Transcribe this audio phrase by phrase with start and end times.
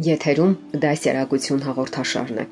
[0.00, 2.44] Եթերում դասյարակություն հաղորդաշարն է։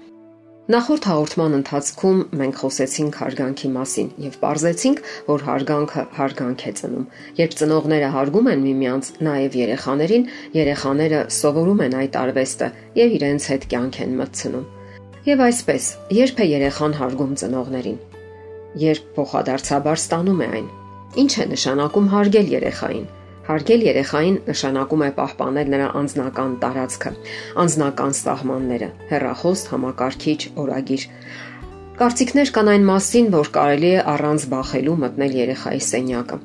[0.71, 4.99] Նախորդ հաղորդման ընթացքում մենք խոսեցինք հարգանքի մասին եւ ողջեցինք,
[5.31, 7.07] որ հարգանքը հարգանք է ծնում։
[7.41, 10.27] Երբ ծնողները հարգում են միմյանց, նաեւ երեխաներին,
[10.61, 12.69] երեխաները սովորում են այդ արվեստը
[13.01, 14.67] եւ իրենց հետ կյանք են մտցնում։
[15.31, 15.89] Եվ այսպես,
[16.21, 17.99] երբ է երեխան հարգում ծնողներին։
[18.85, 20.69] Երբ փոխադարձաբար ստանում է այն։
[21.25, 23.09] Ինչ է նշանակում հարգել երեխային։
[23.49, 27.13] Հարգել երեխային նշանակում է պահպանել նրա անձնական տարածքը,
[27.63, 31.07] անձնական սահմանները, հերախոս, համակարգիչ, օրագիր։
[32.01, 36.39] Կարծիքներ կան այն մասին, որ կարելի է առանց բախելու մտնել երեխայի սենյակը։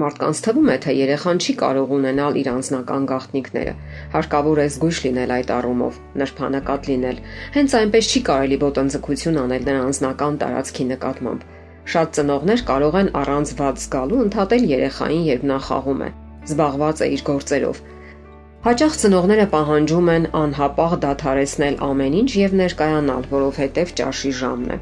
[0.00, 3.74] Մարդկանց թվում է, թե երեխան չի կարող ունենալ իր անձնական գաղտնիքները։
[4.14, 7.20] Հարկավոր է զգույշ լինել այդ առումով, նրբանակատ լինել։
[7.58, 11.44] Հենց այնպես չի կարելի ոտնձգություն անել նրա անձնական տարածքի նկատմամբ։
[11.90, 16.10] Շատ ծնողներ կարող են առանց ված զգալու ընդհատել երեխային, երբ նա խաղում է
[16.50, 17.82] զբաղված է իր գործերով։
[18.60, 24.78] Հաճախ ծնողները պահանջում են անհապաղ դադարեցնել ամեն ինչ եւ ներկայանալ, որովհետեւ ճաշի ժամն է։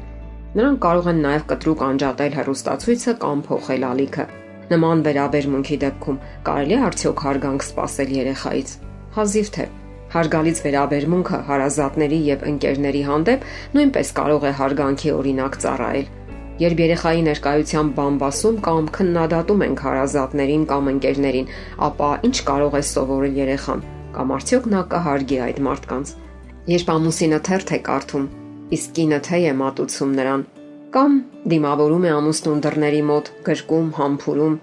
[0.59, 4.25] Նրանք կարող են նաեւ կտրուկ անջատել հեռուստացույցը կամ փոխել ալիքը։
[4.69, 6.17] Նման վերաբերմունքի դեպքում
[6.49, 8.73] կարելի է արդյոք հարգանք սպասել երեխայից։
[9.15, 9.65] Հազիվ թե
[10.13, 13.43] հարգալից վերաբերմունքը հարազատների եւ ընկերների հանդեպ
[13.77, 16.07] նույնպես կարող է հարգանքի օրինակ ծառայել։
[16.59, 21.47] Երբ երեխայի ներկայությամբ բամբասում կամ քննադատում ենք հարազատներին կամ ընկերներին,
[21.87, 23.83] ապա ինչ կարող է սովորել երեխան
[24.17, 26.13] կամ արդյոք նա կհարգի այդ մարդկանց։
[26.73, 28.27] Երբ ամուսինը թերթ է կարդում,
[28.75, 30.45] իսկ կինը թե է մատուցում նրան,
[30.99, 31.17] կամ
[31.53, 34.55] դիմավորում է ամուսնուն դռների մոտ, գրկում, համբուրում,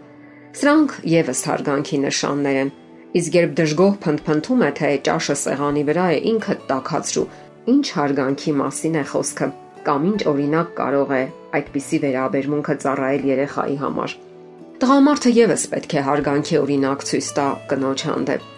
[0.61, 2.73] սրանք եւս հարգանքի նշաններ են։
[3.17, 7.31] Իսկ երբ դժգոհ փնփնթում է, թե ճաշը սեղանի վրա է, ինքը տակածրու,
[7.73, 9.49] ինչ հարգանքի մասին է խոսքը
[9.87, 11.23] կամ ինչ օրինակ կարող է
[11.57, 14.15] այդպիսի վերաբերմունքը ծառայել երեխայի համար։
[14.83, 18.49] Տղամարդը եւս պետք է հարգանքի օրինակ ցույց տա կնոջ հանդեպ։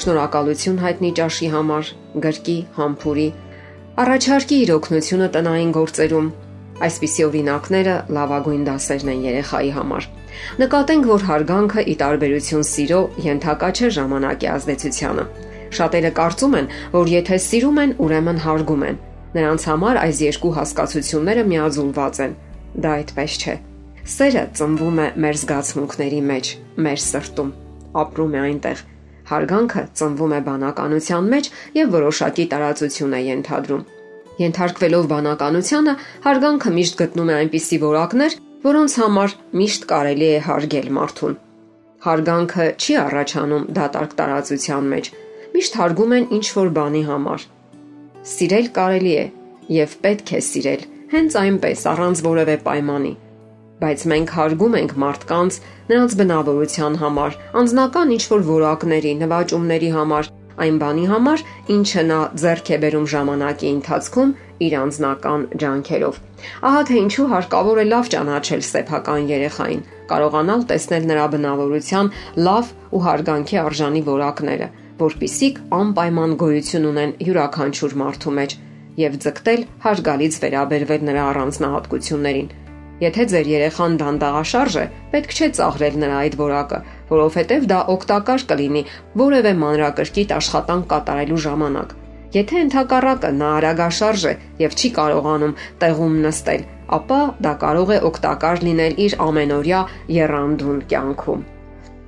[0.00, 1.90] Շնորհակալություն հայտնի ճաշի համար,
[2.24, 3.26] գրկի, համբուրի,
[4.04, 6.30] առաջարկի իր օգնությունը տնային գործերում։
[6.80, 10.08] Այսպիսի օրինակները լավագույն դասերն են երեխայի համար։
[10.62, 15.24] Նկատենք, որ հարգանքը ի տարբերություն սիրո ենթակա չէ ժամանակի ազդեցությանը։
[15.76, 18.96] Շատերը կարծում են, որ եթե սիրում են, ուրեմն հարգում են,
[19.30, 22.32] Նրանց համար այս երկու հասկացությունները միաձուլված են։
[22.82, 23.54] Դա այդպես չէ։
[24.10, 26.50] Սերը ծնվում է մեր զգացմունքների մեջ,
[26.86, 27.50] մեր սրտում,
[28.00, 28.82] ապրում է այնտեղ։
[29.30, 33.84] Հարգանքը ծնվում է բանականության մեջ եւ որոշակի տարածություն է ենթադրում։
[34.40, 35.94] Ենթարկվելով բանականությանը,
[36.26, 38.36] հարգանքը միշտ գտնում է այնպիսի որակներ,
[38.66, 41.38] որոնց համար միշտ կարելի է հարգել մարդուն։
[42.00, 45.14] Հարգանքը չի առաջանում դատարկ տարածության մեջ։
[45.54, 47.46] Միշտ հարգում են ինչ որ բանի համար,
[48.20, 49.22] Սիրել կարելի է
[49.72, 53.12] եւ պետք է սիրել, հենց այնպես առանց որևէ պայմանի։
[53.80, 55.56] Բայց մենք հարգում ենք մարդկանց
[55.88, 60.28] նրանց բնավորության համար, անձնական ինչ-որ որակների, նվաճումների համար,
[60.60, 61.44] այն բանի համար,
[61.76, 64.34] ինչը նա ձեռք է բերում ժամանակի ընթացքում
[64.68, 66.20] իր անձնական ջանքերով։
[66.68, 69.82] Ահա թե ինչու հարկավոր է լավ ճանաչել սեփական երեխային,
[70.12, 72.12] կարողանալ տեսնել նրա բնավորության
[72.50, 74.68] լավ ու հարգանքի արժանի որակները
[75.00, 78.56] որpիսիք անպայման գոյություն ունեն յուրաքանչյուր մարդու մեջ
[79.00, 82.50] եւ ձգտել հարգալից վերաբերվել նրա առանձնահատկություններին։
[83.00, 88.82] Եթե ձեր երեխան դանդաղաշարժ է, պետք չէ ծաղրել նրա այդ որակը, որովհետև դա օգտակար կլինի
[89.20, 91.94] որևէ մանրակրկիտ աշխատանք կատարելու ժամանակ։
[92.36, 94.34] Եթե ընդհակառակը նա արագաշարժ է
[94.64, 96.66] եւ չի կարողանում տեղում նստել,
[97.00, 99.80] ապա դա կարող է օգտակար լինել իր ամենօրյա
[100.20, 101.42] երանդուն կյանքում։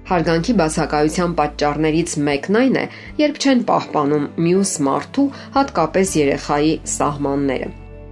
[0.02, 2.82] Հարգանքի բացակայության պատճառներից մեկն այն է,
[3.20, 5.26] երբ չեն պահպանում մյուս մարդու,
[5.56, 7.68] հատկապես երեխայի սահմանները։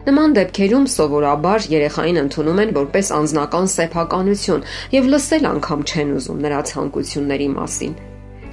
[0.06, 4.64] Նման դեպքերում սովորաբար երեխային ընդունում են որպես անznական սեփականություն
[4.94, 7.98] եւ լսել անգամ չեն ուզում նրա ցանկությունների մասին։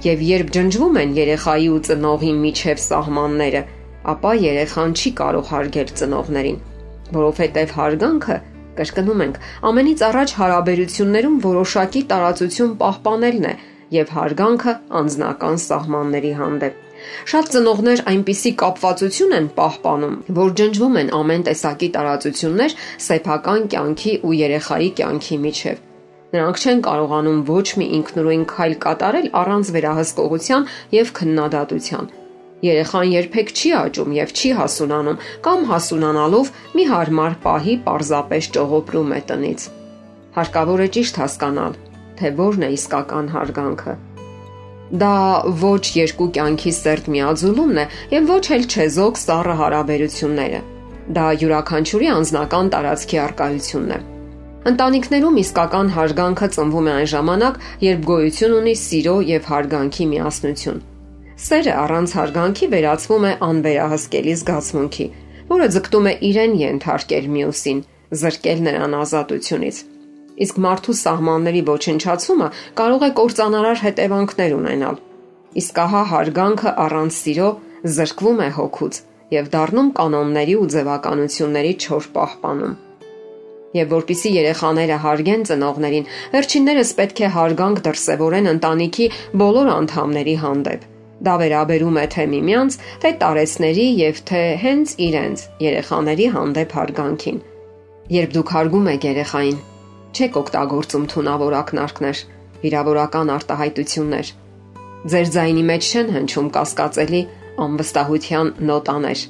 [0.08, 3.62] Եվ երբ ջնջվում են երեխայի ու ծնողի միջև սահմանները,
[4.12, 6.62] ապա երեխան չի կարող հարգել ծնողներին,
[7.16, 8.36] որովհետև հարգանքը
[8.78, 9.38] Կրկնում ենք,
[9.68, 13.54] ամենից առաջ հարաբերություններում որոշակի տարածություն պահպանելն է
[13.94, 16.84] եւ հարգանքը անznական սահմանների հանդեպ։
[17.30, 22.76] Շատ ծնողներ այնպիսի կապվածություն են պահպանում, որ ջնջվում են ամեն տեսակի տարածություններ
[23.08, 25.84] սեփական կյանքի ու երեխայի կյանքի միջև։
[26.34, 30.66] Նրանք չեն կարողանում ոչ մի ինքնուրույն քայլ կատարել առանց վերահսկողության
[30.98, 32.10] եւ քննադատության։
[32.58, 39.20] Երեխան երբեք չի աճում եւ չի հասունանում կամ հասունանալով մի հարմար պահի պարզապես ճողոպրում է
[39.28, 39.66] տնից։
[40.38, 41.78] Հարկավոր է ճիշտ հասկանալ,
[42.18, 43.94] թե որն է իսկական հարգանքը։
[45.02, 45.14] Դա
[45.62, 50.60] ոչ երկու կյանքի սերտ միաձուլումն է եւ ոչ էլ չեզոք սառը հարաբերությունները։
[51.18, 54.00] Դա յուրաքանչյուրի անձնական տարածքի արկայությունն է։
[54.68, 60.86] Ընտանիքներում իսկական հարգանքը ծնվում է այն ժամանակ, երբ գոյություն ունի սիրո եւ հարգանքի միասնություն։
[61.38, 65.04] Սերը առանց հարգանքի վերածվում է անվերահսկելի զգացմունքի,
[65.50, 67.82] որը ձգտում է իրեն ենթարկել մյուսին,
[68.22, 69.78] զրկել նրան ազատությունից։
[70.46, 72.48] Իսկ մարդու սահմանների ոչնչացումը
[72.82, 74.98] կարող է կործանարար հետևանքներ ունենալ։
[75.62, 77.52] Իսկ ահա հարգանքը առանց սիրո
[77.94, 79.00] զրկվում է հոգուց
[79.38, 82.76] եւ դառնում կանոնների ու ձևականությունների չոր պահպանում։
[83.78, 91.34] Եվ որpիսի երեխաները հարգեն ծնողներին, վերջիններս պետք է հարգանք դրսևորեն ընտանիքի բոլոր անդամների հանդեպ Դա
[91.42, 97.40] վերաբերում է թե միմյանց, թե տարեցների եւ թե հենց իրենց երեխաների հանդեպ հարգանքին։
[98.14, 99.58] Երբ դուք հարգում եք երեխային,
[100.14, 102.22] չեք օգտագործում թունավոր ակնարկներ,
[102.62, 104.30] վիրավորական արտահայտություններ։
[105.08, 107.22] Ձեր ձայնի մեջ չեն հնչում կասկածելի
[107.66, 109.20] անվստահության նոտաներ։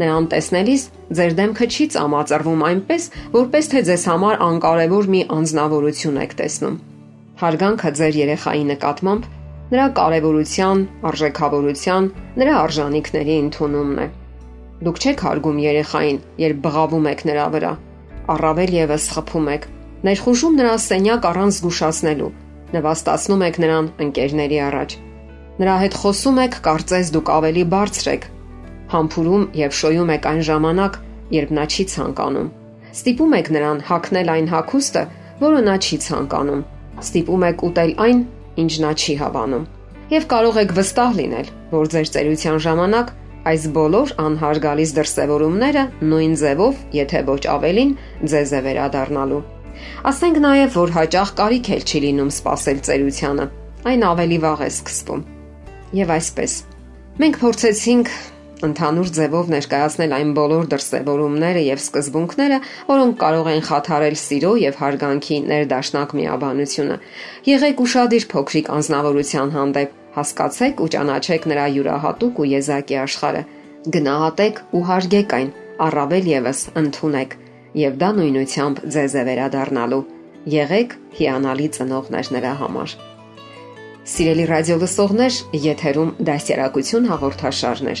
[0.00, 0.84] Նրան տեսնելիս
[1.18, 6.78] ձեր դեմքը չի ծամածրվում այնպես, որպես թե ձեզ համար անկարևոր մի անznավորություն եք տեսնում։
[7.40, 9.28] Հարգանքը ձեր երեխայի նկատմամբ
[9.70, 10.80] նրա կարևորության,
[11.10, 12.06] արժեքավորության,
[12.40, 14.06] նրա արժանինքների ընդունումն է։
[14.86, 17.72] Դուք չեք հարգում երեխային, երբ բղավում եք նրա վրա,
[18.34, 19.68] առավել եւս խփում եք,
[20.08, 22.32] ներխուժում նրա սենյակ առանց զգուշացնելու,
[22.74, 24.96] նվաստացնում եք նրան ընկերների առաջ։
[25.60, 28.26] Նրա հետ խոսում եք, կարծես դուք ավելի բարձր եք,
[28.90, 30.98] համբուրում եւ շոյում եք այն ժամանակ,
[31.36, 32.48] երբ նա չի ցանկանում։
[32.90, 35.02] Ստիպում եք նրան հակնել այն հակոստը,
[35.40, 36.62] որը նա չի ցանկանում։
[37.04, 38.22] Ստիպում եք ուտել այն,
[38.58, 39.64] ինչ նա չի հավանում։
[40.10, 43.12] Եվ կարող եք վստահ լինել, որ ձեր ծերության ժամանակ
[43.50, 47.92] այս բոլոր անհարգալից դրսևորումները նույն ձևով, եթե ոչ ավելին,
[48.32, 49.40] ձեզ է վերադառնալու։
[50.10, 53.46] Ասենք նաև, որ հաճախ կարիք էլ չի լինում սпасել ծերությունը։
[53.90, 55.22] Այն ավելի վաղ է սկսվում։
[56.00, 56.52] Եվ այսպես։
[57.20, 58.12] Մենք փորձեցինք
[58.66, 62.58] ընդհանուր ձևով ներկայացնել այն բոլոր դրսևորումները եւ սկզբունքները,
[62.90, 66.96] որոնք կարող են խաթարել սիրո եւ հարգանքի ներդաշնակ միաբանությունը։
[67.50, 73.42] Եղեք ուրախadir փոքրիկ անznավորության հանդեպ, հասկացեք ու ճանաչեք նրա յուրահատուկ ու եզակի աշխարհը։
[73.94, 77.36] Գնահատեք ու հարգեք այն, առավել եւս ընդունեք,
[77.80, 80.02] եւ դա նույնությամբ ձեզ է վերադառնալու։
[80.50, 82.96] Եղեք հիանալի ծնողներ նրա համար։
[84.10, 85.34] Սիրելի ռադիո լսողներ,
[85.70, 88.00] եթերում դասերակցություն հաղորդաշարներ։